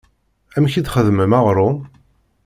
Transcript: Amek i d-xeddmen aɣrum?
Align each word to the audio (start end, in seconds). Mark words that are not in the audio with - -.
Amek 0.55 0.73
i 0.75 0.81
d-xeddmen 0.85 1.35
aɣrum? 1.39 1.77